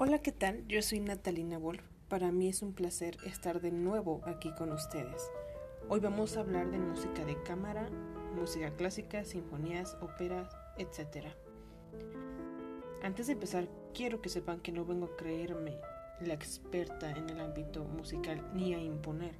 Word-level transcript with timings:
Hola, 0.00 0.20
¿qué 0.20 0.30
tal? 0.30 0.64
Yo 0.68 0.80
soy 0.80 1.00
Natalina 1.00 1.58
Wolf. 1.58 1.82
Para 2.08 2.30
mí 2.30 2.46
es 2.46 2.62
un 2.62 2.72
placer 2.72 3.16
estar 3.24 3.60
de 3.60 3.72
nuevo 3.72 4.20
aquí 4.26 4.54
con 4.54 4.70
ustedes. 4.70 5.28
Hoy 5.88 5.98
vamos 5.98 6.36
a 6.36 6.40
hablar 6.42 6.70
de 6.70 6.78
música 6.78 7.24
de 7.24 7.42
cámara, 7.42 7.90
música 8.36 8.70
clásica, 8.76 9.24
sinfonías, 9.24 9.96
óperas, 10.00 10.56
etc. 10.76 11.26
Antes 13.02 13.26
de 13.26 13.32
empezar, 13.32 13.68
quiero 13.92 14.22
que 14.22 14.28
sepan 14.28 14.60
que 14.60 14.70
no 14.70 14.84
vengo 14.84 15.06
a 15.06 15.16
creerme 15.16 15.76
la 16.20 16.34
experta 16.34 17.10
en 17.10 17.28
el 17.28 17.40
ámbito 17.40 17.82
musical 17.82 18.52
ni 18.54 18.74
a 18.74 18.78
imponer. 18.78 19.34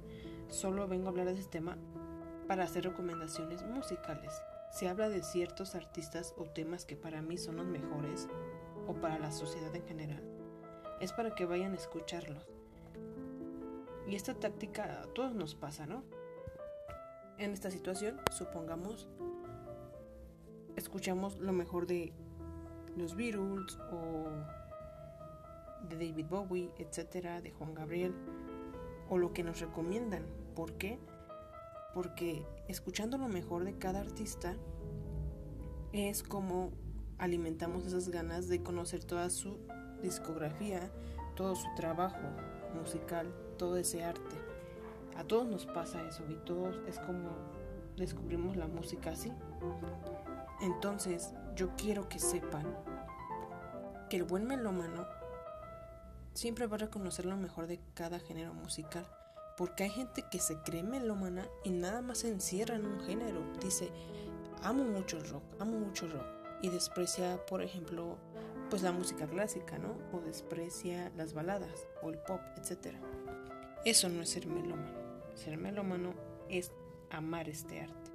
Solo 0.49 0.89
vengo 0.89 1.05
a 1.05 1.11
hablar 1.11 1.27
de 1.27 1.39
este 1.39 1.51
tema 1.51 1.77
para 2.49 2.65
hacer 2.65 2.83
recomendaciones 2.83 3.63
musicales. 3.63 4.33
Se 4.73 4.89
habla 4.89 5.07
de 5.07 5.23
ciertos 5.23 5.75
artistas 5.75 6.33
o 6.37 6.43
temas 6.43 6.83
que 6.83 6.97
para 6.97 7.21
mí 7.21 7.37
son 7.37 7.55
los 7.55 7.65
mejores 7.65 8.27
o 8.87 8.93
para 8.95 9.19
la 9.19 9.31
sociedad 9.31 9.73
en 9.73 9.87
general. 9.87 10.38
Es 10.99 11.13
para 11.13 11.33
que 11.33 11.45
vayan 11.45 11.73
a 11.73 11.75
escucharlos. 11.75 12.47
Y 14.07 14.15
esta 14.15 14.33
táctica 14.33 15.01
a 15.01 15.05
todos 15.13 15.35
nos 15.35 15.55
pasa, 15.55 15.85
¿no? 15.85 16.03
En 17.37 17.51
esta 17.51 17.71
situación, 17.71 18.19
supongamos, 18.31 19.07
escuchamos 20.75 21.37
lo 21.37 21.53
mejor 21.53 21.87
de 21.87 22.11
los 22.97 23.15
Beatles 23.15 23.77
o 23.91 24.25
de 25.87 25.95
David 25.95 26.25
Bowie, 26.29 26.71
etcétera, 26.77 27.41
de 27.41 27.51
Juan 27.51 27.73
Gabriel, 27.73 28.13
o 29.09 29.17
lo 29.17 29.31
que 29.31 29.43
nos 29.43 29.59
recomiendan. 29.59 30.25
¿Por 30.55 30.73
qué? 30.73 30.99
Porque 31.93 32.45
escuchando 32.67 33.17
lo 33.17 33.27
mejor 33.27 33.63
de 33.63 33.77
cada 33.77 34.01
artista 34.01 34.55
es 35.93 36.23
como 36.23 36.71
alimentamos 37.17 37.85
esas 37.85 38.09
ganas 38.09 38.47
de 38.47 38.61
conocer 38.61 39.03
toda 39.03 39.29
su 39.29 39.57
discografía, 40.01 40.89
todo 41.35 41.55
su 41.55 41.67
trabajo 41.75 42.17
musical, 42.79 43.33
todo 43.57 43.77
ese 43.77 44.03
arte. 44.03 44.35
A 45.17 45.23
todos 45.23 45.47
nos 45.47 45.65
pasa 45.65 46.07
eso 46.07 46.23
y 46.29 46.35
todos 46.45 46.79
es 46.87 46.99
como 46.99 47.29
descubrimos 47.97 48.55
la 48.55 48.67
música 48.67 49.11
así. 49.11 49.31
Entonces, 50.61 51.33
yo 51.55 51.69
quiero 51.77 52.09
que 52.09 52.19
sepan 52.19 52.65
que 54.09 54.17
el 54.17 54.23
buen 54.23 54.45
melómano 54.45 55.05
siempre 56.33 56.67
va 56.67 56.75
a 56.75 56.79
reconocer 56.79 57.25
lo 57.25 57.37
mejor 57.37 57.67
de 57.67 57.79
cada 57.93 58.19
género 58.19 58.53
musical. 58.53 59.05
Porque 59.57 59.83
hay 59.83 59.89
gente 59.89 60.23
que 60.31 60.39
se 60.39 60.57
cree 60.59 60.83
melómana 60.83 61.45
y 61.65 61.71
nada 61.71 62.01
más 62.01 62.19
se 62.19 62.29
encierra 62.29 62.75
en 62.75 62.85
un 62.85 63.01
género. 63.01 63.41
Dice, 63.61 63.91
amo 64.63 64.85
mucho 64.85 65.17
el 65.17 65.27
rock, 65.27 65.43
amo 65.59 65.77
mucho 65.77 66.05
el 66.05 66.13
rock. 66.13 66.25
Y 66.61 66.69
desprecia, 66.69 67.45
por 67.45 67.61
ejemplo, 67.61 68.17
pues 68.69 68.81
la 68.81 68.91
música 68.91 69.27
clásica, 69.27 69.77
¿no? 69.77 69.95
O 70.13 70.21
desprecia 70.21 71.11
las 71.15 71.33
baladas 71.33 71.87
o 72.01 72.09
el 72.09 72.19
pop, 72.19 72.41
etc. 72.57 72.95
Eso 73.85 74.09
no 74.09 74.21
es 74.21 74.29
ser 74.29 74.47
melómano. 74.47 74.97
Ser 75.33 75.57
melómano 75.57 76.13
es 76.49 76.71
amar 77.09 77.49
este 77.49 77.81
arte. 77.81 78.11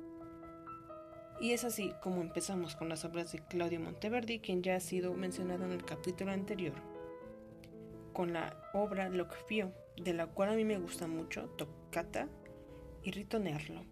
Y 1.40 1.52
es 1.52 1.64
así 1.64 1.92
como 2.02 2.20
empezamos 2.20 2.76
con 2.76 2.88
las 2.88 3.04
obras 3.04 3.32
de 3.32 3.40
Claudio 3.40 3.80
Monteverdi, 3.80 4.38
quien 4.38 4.62
ya 4.62 4.76
ha 4.76 4.80
sido 4.80 5.14
mencionado 5.14 5.64
en 5.64 5.72
el 5.72 5.84
capítulo 5.84 6.30
anterior 6.30 6.74
con 8.14 8.32
la 8.32 8.56
obra 8.72 9.10
Fio, 9.46 9.72
de 9.96 10.14
la 10.14 10.28
cual 10.28 10.50
a 10.50 10.54
mí 10.54 10.64
me 10.64 10.78
gusta 10.78 11.06
mucho, 11.06 11.48
Toccata 11.58 12.28
y 13.02 13.10
Ritornello. 13.10 13.84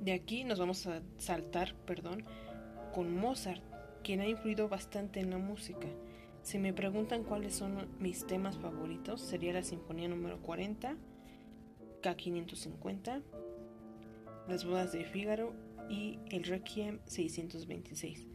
De 0.00 0.12
aquí 0.12 0.44
nos 0.44 0.58
vamos 0.58 0.86
a 0.86 1.02
saltar, 1.18 1.74
perdón, 1.84 2.24
con 2.94 3.14
Mozart, 3.14 3.62
quien 4.02 4.20
ha 4.20 4.26
influido 4.26 4.68
bastante 4.68 5.20
en 5.20 5.30
la 5.30 5.38
música. 5.38 5.86
Si 6.42 6.58
me 6.58 6.72
preguntan 6.72 7.24
cuáles 7.24 7.54
son 7.54 7.88
mis 7.98 8.26
temas 8.26 8.56
favoritos, 8.58 9.20
sería 9.20 9.52
la 9.52 9.62
Sinfonía 9.62 10.08
número 10.08 10.40
40, 10.40 10.96
K550, 12.02 13.22
Las 14.48 14.64
bodas 14.64 14.92
de 14.92 15.04
Fígaro 15.04 15.52
y 15.88 16.18
el 16.30 16.44
Requiem 16.44 17.00
626. 17.04 18.26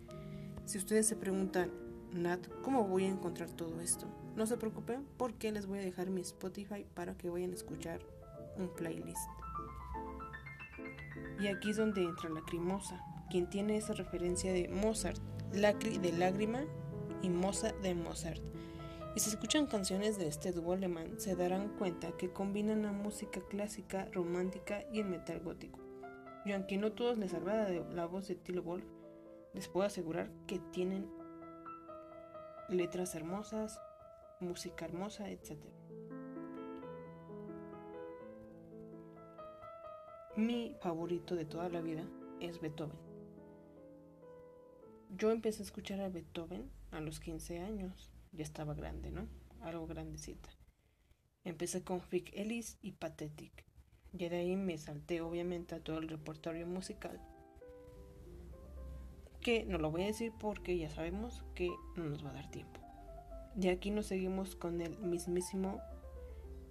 Si 0.65 0.77
ustedes 0.77 1.07
se 1.07 1.15
preguntan, 1.15 1.71
Nat, 2.11 2.47
¿cómo 2.61 2.85
voy 2.85 3.05
a 3.05 3.09
encontrar 3.09 3.49
todo 3.51 3.81
esto? 3.81 4.07
No 4.35 4.45
se 4.45 4.57
preocupen 4.57 5.05
porque 5.17 5.51
les 5.51 5.65
voy 5.65 5.79
a 5.79 5.83
dejar 5.83 6.09
mi 6.09 6.21
Spotify 6.21 6.85
para 6.93 7.17
que 7.17 7.29
vayan 7.29 7.51
a 7.51 7.55
escuchar 7.55 7.99
un 8.57 8.69
playlist. 8.69 9.29
Y 11.39 11.47
aquí 11.47 11.71
es 11.71 11.77
donde 11.77 12.03
entra 12.03 12.29
Lacrimosa, 12.29 13.01
quien 13.29 13.49
tiene 13.49 13.77
esa 13.77 13.93
referencia 13.93 14.53
de 14.53 14.69
Mozart, 14.69 15.21
Lacri 15.55 15.97
de 15.99 16.11
lágrima 16.11 16.65
y 17.21 17.29
Moza 17.29 17.71
de 17.81 17.95
Mozart. 17.95 18.41
Y 19.15 19.21
si 19.21 19.29
escuchan 19.29 19.67
canciones 19.67 20.17
de 20.17 20.27
este 20.27 20.51
dúo 20.51 20.73
alemán, 20.73 21.17
se 21.17 21.33
darán 21.37 21.69
cuenta 21.77 22.11
que 22.17 22.33
combinan 22.33 22.81
la 22.81 22.91
música 22.91 23.39
clásica, 23.49 24.09
romántica 24.11 24.83
y 24.91 24.99
el 24.99 25.05
metal 25.05 25.39
gótico. 25.39 25.79
Y 26.43 26.51
aunque 26.51 26.77
no 26.77 26.91
todos 26.91 27.17
les 27.17 27.33
agrada 27.33 27.69
la 27.69 28.05
voz 28.05 28.27
de 28.27 28.35
Tilo 28.35 28.63
Wolf, 28.63 28.83
les 29.53 29.69
puedo 29.69 29.87
asegurar 29.87 30.29
que 30.45 30.59
tienen 30.73 31.09
letras 32.67 33.15
hermosas, 33.15 33.79
música 34.41 34.83
hermosa, 34.83 35.29
etc. 35.29 35.57
Mi 40.35 40.75
favorito 40.81 41.35
de 41.35 41.45
toda 41.45 41.69
la 41.69 41.79
vida 41.79 42.03
es 42.41 42.59
Beethoven. 42.59 43.14
Yo 45.17 45.31
empecé 45.31 45.61
a 45.61 45.65
escuchar 45.65 46.01
a 46.01 46.09
Beethoven 46.09 46.69
a 46.91 46.99
los 46.99 47.21
15 47.21 47.59
años. 47.59 48.11
Ya 48.33 48.43
estaba 48.43 48.73
grande, 48.73 49.11
¿no? 49.11 49.27
Algo 49.61 49.87
grandecita. 49.87 50.49
Empecé 51.45 51.83
con 51.83 52.01
Fick 52.01 52.31
Ellis 52.33 52.77
y 52.81 52.91
Pathetic. 52.93 53.65
Y 54.11 54.27
de 54.27 54.35
ahí 54.35 54.55
me 54.57 54.77
salté 54.77 55.21
obviamente 55.21 55.75
a 55.75 55.79
todo 55.79 55.99
el 55.99 56.09
repertorio 56.09 56.67
musical. 56.67 57.21
Que 59.39 59.63
no 59.63 59.77
lo 59.77 59.89
voy 59.89 60.03
a 60.03 60.07
decir 60.07 60.33
porque 60.37 60.77
ya 60.77 60.89
sabemos 60.89 61.45
que 61.53 61.69
no 61.95 62.03
nos 62.03 62.25
va 62.25 62.31
a 62.31 62.33
dar 62.33 62.51
tiempo. 62.51 62.81
De 63.55 63.69
aquí 63.69 63.91
nos 63.91 64.07
seguimos 64.07 64.57
con 64.57 64.81
el 64.81 64.97
mismísimo 64.97 65.79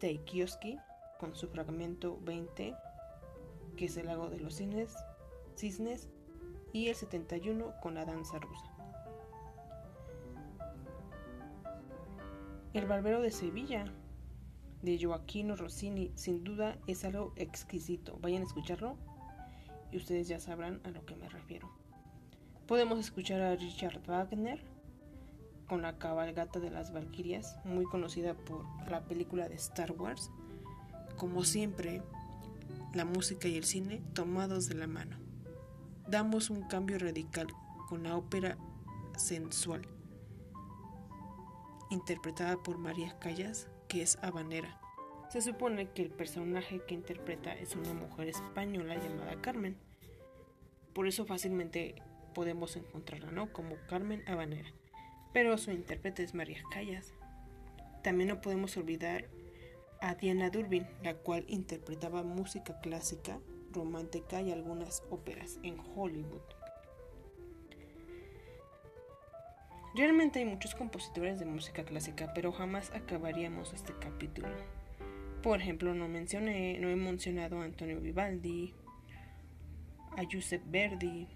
Teikioski 0.01 0.77
con 1.19 1.35
su 1.35 1.49
fragmento 1.49 2.21
20, 2.21 2.75
que 3.79 3.85
es 3.87 3.97
el 3.97 4.07
lago 4.07 4.29
de 4.29 4.41
los 4.41 4.57
cisnes 5.57 6.09
y 6.75 6.89
el 6.89 6.97
71 6.97 7.73
con 7.81 7.95
la 7.95 8.05
danza 8.05 8.41
rusa. 8.41 8.67
El 12.75 12.87
barbero 12.87 13.23
de 13.23 13.31
Sevilla 13.31 13.85
de 14.83 14.99
Joaquino 15.01 15.55
Rossini 15.55 16.11
sin 16.17 16.43
duda 16.43 16.77
es 16.89 17.05
algo 17.05 17.33
exquisito. 17.37 18.19
Vayan 18.21 18.43
a 18.43 18.47
escucharlo 18.47 18.97
y 19.93 19.99
ustedes 19.99 20.27
ya 20.27 20.41
sabrán 20.41 20.81
a 20.83 20.91
lo 20.91 21.07
que 21.07 21.15
me 21.15 21.29
refiero. 21.29 21.71
Podemos 22.67 22.99
escuchar 22.99 23.41
a 23.41 23.55
Richard 23.55 24.01
Wagner 24.09 24.61
con 25.69 25.81
la 25.81 25.97
cabalgata 25.97 26.59
de 26.59 26.71
las 26.71 26.93
Valquirias, 26.93 27.57
muy 27.65 27.85
conocida 27.85 28.35
por 28.35 28.67
la 28.91 29.05
película 29.05 29.49
de 29.49 29.55
Star 29.55 29.93
Wars. 29.93 30.33
Como 31.17 31.45
siempre, 31.45 32.03
la 32.93 33.05
música 33.05 33.47
y 33.47 33.57
el 33.57 33.65
cine 33.65 34.03
tomados 34.13 34.69
de 34.69 34.75
la 34.75 34.89
mano. 34.89 35.24
Damos 36.07 36.51
un 36.51 36.63
cambio 36.63 36.99
radical 36.99 37.49
con 37.89 38.05
la 38.05 38.17
ópera 38.17 38.59
sensual, 39.17 39.83
interpretada 41.91 42.63
por 42.63 42.79
María 42.79 43.19
Callas, 43.19 43.69
que 43.89 44.03
es 44.03 44.19
habanera. 44.23 44.81
Se 45.31 45.41
supone 45.41 45.91
que 45.91 46.03
el 46.03 46.11
personaje 46.11 46.83
que 46.87 46.95
interpreta 46.95 47.55
es 47.55 47.75
una 47.77 47.93
mujer 47.95 48.29
española 48.29 48.97
llamada 48.97 49.41
Carmen. 49.41 49.77
Por 50.93 51.09
eso 51.09 51.25
fácilmente 51.25 51.97
podemos 52.35 52.77
encontrarla, 52.77 53.31
¿no? 53.31 53.53
Como 53.53 53.77
Carmen 53.89 54.23
Habanera 54.29 54.73
pero 55.35 55.59
su 55.59 55.73
intérprete 55.73 56.23
es 56.23 56.33
María 56.33 56.63
Callas. 56.71 57.13
También 58.03 58.29
no 58.29 58.41
podemos 58.41 58.77
olvidar 58.77 59.27
a 60.01 60.15
Diana 60.15 60.49
Durbin, 60.49 60.87
la 61.03 61.15
cual 61.15 61.45
interpretaba 61.49 62.23
música 62.23 62.81
clásica, 62.81 63.41
romántica 63.75 64.41
y 64.41 64.53
algunas 64.53 65.03
óperas 65.11 65.59
en 65.63 65.77
Hollywood. 65.95 66.43
Realmente 69.95 70.41
hay 70.41 70.45
muchos 70.45 70.75
compositores 70.75 71.39
de 71.39 71.45
música 71.45 71.85
clásica, 71.85 72.33
pero 72.35 72.51
jamás 72.51 72.91
acabaríamos 72.93 73.73
este 73.73 73.93
capítulo. 73.95 74.49
Por 75.41 75.61
ejemplo, 75.61 75.95
no 75.95 76.09
mencioné, 76.09 76.79
no 76.81 76.89
he 76.89 76.97
mencionado 76.97 77.61
a 77.61 77.65
Antonio 77.65 78.01
Vivaldi, 78.01 78.75
a 80.17 80.23
Giuseppe 80.25 80.65
Verdi 80.69 81.29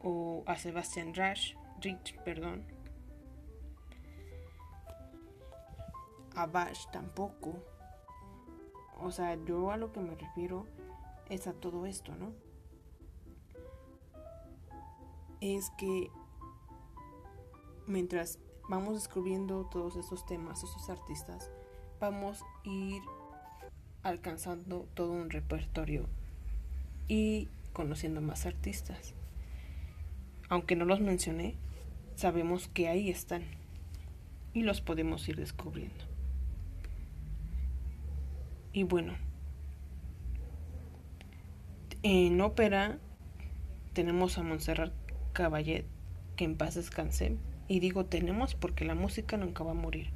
o 0.00 0.42
a 0.46 0.56
Sebastian 0.56 1.14
Rush, 1.14 1.54
Rich, 1.80 2.18
perdón. 2.24 2.66
A 6.34 6.46
Bash 6.46 6.86
tampoco. 6.92 7.75
O 8.96 9.10
sea, 9.10 9.36
yo 9.44 9.70
a 9.70 9.76
lo 9.76 9.92
que 9.92 10.00
me 10.00 10.14
refiero 10.14 10.66
es 11.28 11.46
a 11.46 11.52
todo 11.52 11.86
esto, 11.86 12.14
¿no? 12.16 12.32
Es 15.40 15.70
que 15.78 16.10
mientras 17.86 18.38
vamos 18.68 18.94
descubriendo 18.94 19.66
todos 19.66 19.96
estos 19.96 20.24
temas, 20.26 20.62
estos 20.62 20.88
artistas, 20.88 21.50
vamos 22.00 22.42
a 22.42 22.68
ir 22.68 23.02
alcanzando 24.02 24.88
todo 24.94 25.12
un 25.12 25.30
repertorio 25.30 26.06
y 27.08 27.48
conociendo 27.72 28.20
más 28.20 28.46
artistas. 28.46 29.14
Aunque 30.48 30.76
no 30.76 30.84
los 30.84 31.00
mencioné, 31.00 31.56
sabemos 32.14 32.68
que 32.68 32.88
ahí 32.88 33.10
están 33.10 33.42
y 34.54 34.62
los 34.62 34.80
podemos 34.80 35.28
ir 35.28 35.36
descubriendo. 35.36 36.15
Y 38.76 38.82
bueno, 38.82 39.14
en 42.02 42.38
ópera 42.42 42.98
tenemos 43.94 44.36
a 44.36 44.42
Montserrat 44.42 44.92
Caballé, 45.32 45.86
que 46.36 46.44
en 46.44 46.58
paz 46.58 46.74
descanse, 46.74 47.38
y 47.68 47.80
digo 47.80 48.04
tenemos 48.04 48.54
porque 48.54 48.84
la 48.84 48.94
música 48.94 49.38
nunca 49.38 49.64
va 49.64 49.70
a 49.70 49.74
morir. 49.74 50.10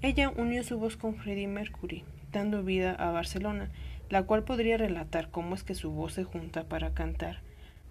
Ella 0.00 0.30
unió 0.30 0.64
su 0.64 0.78
voz 0.78 0.96
con 0.96 1.16
Freddie 1.16 1.46
Mercury, 1.46 2.04
dando 2.32 2.62
vida 2.62 2.94
a 2.94 3.10
Barcelona, 3.10 3.70
la 4.08 4.22
cual 4.22 4.44
podría 4.44 4.78
relatar 4.78 5.30
cómo 5.30 5.54
es 5.54 5.62
que 5.62 5.74
su 5.74 5.90
voz 5.90 6.14
se 6.14 6.24
junta 6.24 6.64
para 6.64 6.94
cantar. 6.94 7.42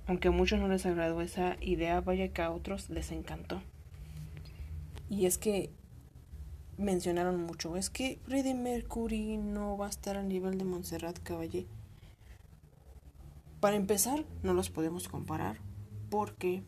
Aunque 0.07 0.29
a 0.29 0.31
muchos 0.31 0.59
no 0.59 0.69
les 0.69 0.88
agradó 0.88 1.21
esa 1.21 1.56
idea, 1.62 2.01
vaya 2.01 2.29
que 2.29 2.41
a 2.41 2.50
otros 2.50 2.89
les 2.89 3.12
encantó. 3.12 3.62
Y 5.07 5.27
es 5.27 5.38
que 5.38 5.69
mencionaron 6.77 7.41
mucho, 7.41 7.75
es 7.75 7.89
que 7.89 8.19
Freddie 8.25 8.53
Mercury 8.53 9.38
no 9.38 9.77
va 9.77 9.88
a 9.88 9.89
estar 9.89 10.18
al 10.18 10.27
nivel 10.27 10.57
de 10.57 10.65
Montserrat 10.65 11.19
Caballé. 11.19 11.65
Para 13.59 13.75
empezar, 13.75 14.24
no 14.44 14.53
los 14.53 14.69
podemos 14.69 15.07
comparar 15.07 15.59
porque 16.09 16.63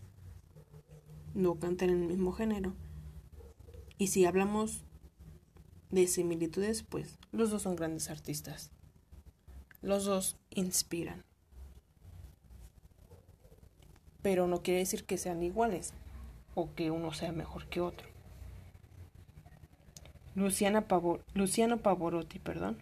no 1.36 1.60
cantan 1.60 1.92
en 1.92 2.02
el 2.02 2.08
mismo 2.08 2.32
género. 2.32 2.74
Y 3.98 4.08
si 4.08 4.26
hablamos 4.26 4.84
de 5.92 6.08
similitudes, 6.08 6.84
pues 6.84 7.20
los 7.32 7.52
dos 7.52 7.62
son 7.62 7.76
grandes 7.76 8.10
artistas. 8.10 8.72
Los 9.82 10.06
dos 10.06 10.38
inspiran. 10.50 11.24
Pero 14.22 14.48
no 14.48 14.62
quiere 14.64 14.80
decir 14.80 15.06
que 15.06 15.18
sean 15.18 15.44
iguales 15.44 15.94
o 16.56 16.74
que 16.74 16.92
uno 16.92 17.14
sea 17.14 17.32
mejor 17.32 17.68
que 17.68 17.82
otro. 17.82 18.08
Luciana 20.40 20.86
Luciano 21.34 21.78
Pavorotti, 21.78 22.40
perdón. 22.40 22.78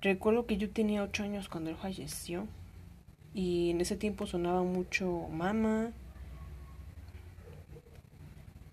Recuerdo 0.00 0.46
que 0.46 0.56
yo 0.56 0.70
tenía 0.70 1.02
ocho 1.02 1.22
años 1.22 1.48
cuando 1.48 1.70
él 1.70 1.76
falleció 1.76 2.46
y 3.34 3.70
en 3.70 3.80
ese 3.80 3.96
tiempo 3.96 4.26
sonaba 4.26 4.62
mucho 4.62 5.28
Mama, 5.30 5.92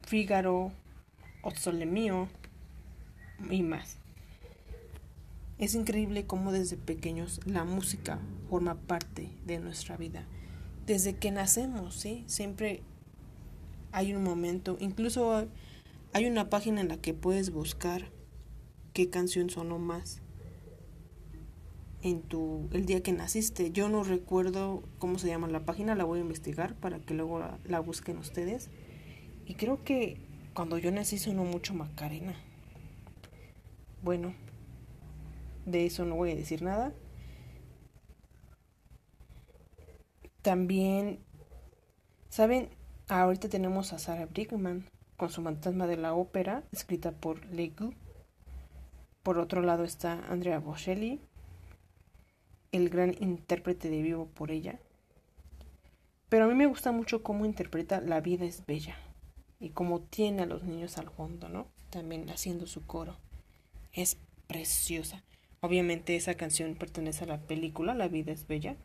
Fígaro, 0.04 0.72
Mío 1.86 2.30
y 3.50 3.64
más. 3.64 3.98
Es 5.58 5.76
increíble 5.76 6.26
cómo 6.26 6.52
desde 6.52 6.78
pequeños 6.78 7.42
la 7.46 7.66
música 7.66 8.20
forma 8.50 8.76
parte 8.76 9.30
de 9.46 9.60
nuestra 9.60 9.98
vida. 9.98 10.26
Desde 10.86 11.16
que 11.16 11.32
nacemos, 11.32 11.96
¿sí? 11.96 12.24
Siempre 12.28 12.82
hay 13.92 14.14
un 14.14 14.24
momento, 14.24 14.78
incluso 14.80 15.48
hay 16.14 16.26
una 16.26 16.50
página 16.50 16.82
en 16.82 16.90
la 16.90 16.98
que 16.98 17.14
puedes 17.14 17.52
buscar 17.52 18.12
qué 18.94 19.10
canción 19.10 19.50
sonó 19.50 19.80
más 19.80 20.22
en 22.02 22.22
tu 22.22 22.68
el 22.74 22.86
día 22.86 23.02
que 23.02 23.14
naciste. 23.14 23.72
Yo 23.72 23.88
no 23.88 24.04
recuerdo 24.04 24.84
cómo 24.98 25.20
se 25.20 25.28
llama 25.28 25.48
la 25.48 25.66
página, 25.66 25.96
la 25.96 26.04
voy 26.04 26.20
a 26.20 26.24
investigar 26.24 26.76
para 26.76 27.00
que 27.00 27.14
luego 27.14 27.40
la, 27.40 27.60
la 27.64 27.80
busquen 27.80 28.18
ustedes. 28.18 28.70
Y 29.46 29.56
creo 29.56 29.84
que 29.84 30.18
cuando 30.54 30.78
yo 30.78 30.92
nací 30.92 31.18
sonó 31.18 31.46
mucho 31.46 31.74
Macarena. 31.74 32.36
Bueno, 34.02 34.34
de 35.66 35.86
eso 35.86 36.06
no 36.06 36.16
voy 36.16 36.32
a 36.32 36.36
decir 36.36 36.62
nada. 36.62 36.94
También, 40.42 41.20
¿saben? 42.30 42.70
Ahorita 43.08 43.48
tenemos 43.48 43.94
a 43.94 44.00
Sarah 44.00 44.26
Brigman 44.26 44.90
con 45.22 45.30
su 45.30 45.44
fantasma 45.44 45.86
de 45.86 45.98
la 45.98 46.16
ópera, 46.16 46.64
escrita 46.72 47.12
por 47.12 47.46
Legu. 47.54 47.94
Por 49.22 49.38
otro 49.38 49.62
lado 49.62 49.84
está 49.84 50.14
Andrea 50.32 50.58
Bocelli, 50.58 51.20
el 52.72 52.90
gran 52.90 53.16
intérprete 53.20 53.92
de 53.92 54.02
vivo 54.02 54.26
por 54.26 54.50
ella. 54.50 54.80
Pero 56.28 56.46
a 56.46 56.48
mí 56.48 56.56
me 56.56 56.66
gusta 56.66 56.92
mucho 56.92 57.22
cómo 57.22 57.46
interpreta 57.46 58.02
La 58.02 58.20
vida 58.20 58.46
es 58.46 58.66
bella 58.66 58.98
y 59.60 59.70
cómo 59.70 60.00
tiene 60.00 60.42
a 60.42 60.48
los 60.48 60.64
niños 60.64 60.98
al 60.98 61.12
fondo, 61.12 61.50
¿no? 61.50 61.68
También 61.92 62.28
haciendo 62.32 62.66
su 62.66 62.88
coro. 62.88 63.16
Es 63.94 64.18
preciosa. 64.48 65.24
Obviamente 65.60 66.16
esa 66.16 66.34
canción 66.34 66.74
pertenece 66.74 67.26
a 67.26 67.28
la 67.28 67.42
película 67.42 67.94
La 67.94 68.08
vida 68.08 68.32
es 68.32 68.48
bella, 68.48 68.76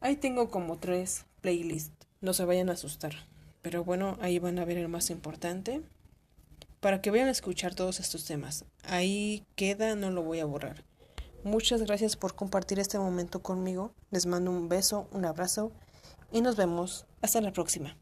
Ahí 0.00 0.16
tengo 0.16 0.50
como 0.50 0.78
tres 0.78 1.26
playlists, 1.40 1.94
no 2.20 2.34
se 2.34 2.44
vayan 2.44 2.68
a 2.68 2.72
asustar. 2.72 3.14
Pero 3.62 3.84
bueno, 3.84 4.18
ahí 4.20 4.40
van 4.40 4.58
a 4.58 4.64
ver 4.64 4.76
el 4.76 4.88
más 4.88 5.10
importante. 5.10 5.80
Para 6.84 7.00
que 7.00 7.10
vayan 7.10 7.28
a 7.28 7.30
escuchar 7.30 7.74
todos 7.74 7.98
estos 7.98 8.26
temas. 8.26 8.66
Ahí 8.82 9.46
queda, 9.56 9.94
no 9.94 10.10
lo 10.10 10.22
voy 10.22 10.40
a 10.40 10.44
borrar. 10.44 10.84
Muchas 11.42 11.80
gracias 11.80 12.14
por 12.14 12.34
compartir 12.34 12.78
este 12.78 12.98
momento 12.98 13.40
conmigo. 13.40 13.94
Les 14.10 14.26
mando 14.26 14.50
un 14.50 14.68
beso, 14.68 15.08
un 15.10 15.24
abrazo 15.24 15.72
y 16.30 16.42
nos 16.42 16.56
vemos. 16.56 17.06
Hasta 17.22 17.40
la 17.40 17.54
próxima. 17.54 17.96